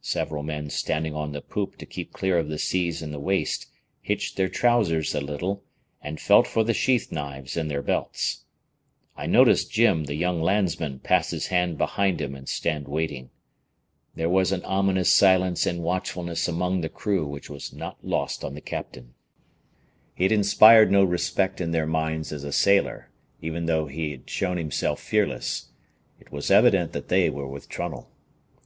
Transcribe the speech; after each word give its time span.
Several 0.00 0.42
men 0.42 0.70
standing 0.70 1.14
on 1.14 1.32
the 1.32 1.42
poop 1.42 1.76
to 1.76 1.84
keep 1.84 2.14
clear 2.14 2.38
of 2.38 2.48
the 2.48 2.56
seas 2.56 3.02
in 3.02 3.10
the 3.12 3.20
waist, 3.20 3.66
hitched 4.00 4.38
their 4.38 4.48
trousers 4.48 5.14
a 5.14 5.20
little, 5.20 5.62
and 6.00 6.18
felt 6.18 6.46
for 6.46 6.64
the 6.64 6.72
sheath 6.72 7.12
knives 7.12 7.58
in 7.58 7.68
their 7.68 7.82
belts. 7.82 8.46
I 9.18 9.26
noticed 9.26 9.70
Jim, 9.70 10.04
the 10.04 10.14
young 10.14 10.40
landsman, 10.40 11.00
pass 11.00 11.28
his 11.28 11.48
hand 11.48 11.76
behind 11.76 12.22
him 12.22 12.34
and 12.34 12.48
stand 12.48 12.88
waiting. 12.88 13.28
There 14.14 14.30
was 14.30 14.50
an 14.50 14.64
ominous 14.64 15.12
silence 15.12 15.66
and 15.66 15.82
watchfulness 15.82 16.48
among 16.48 16.80
the 16.80 16.88
crew 16.88 17.26
which 17.26 17.50
was 17.50 17.70
not 17.70 18.02
lost 18.02 18.42
on 18.42 18.54
the 18.54 18.62
captain. 18.62 19.12
He 20.14 20.24
had 20.24 20.32
inspired 20.32 20.90
no 20.90 21.04
respect 21.04 21.60
in 21.60 21.72
their 21.72 21.86
minds 21.86 22.32
as 22.32 22.44
a 22.44 22.50
sailor, 22.52 23.10
even 23.42 23.66
though 23.66 23.88
he 23.88 24.12
had 24.12 24.30
shown 24.30 24.56
himself 24.56 25.00
fearless. 25.00 25.68
It 26.18 26.32
was 26.32 26.50
evident 26.50 26.92
that 26.92 27.08
they 27.08 27.28
were 27.28 27.46
with 27.46 27.68
Trunnell. 27.68 28.08